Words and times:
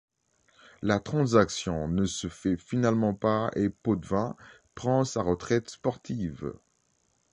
La 0.81 0.99
transaction 0.99 1.87
ne 1.87 2.05
se 2.07 2.27
fait 2.27 2.57
finalement 2.57 3.13
pas 3.13 3.51
et 3.55 3.69
Potvin 3.69 4.35
prend 4.73 5.03
sa 5.03 5.21
retraite 5.21 5.69
sportive. 5.69 6.53